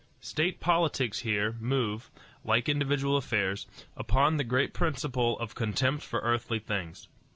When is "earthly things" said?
6.21-7.07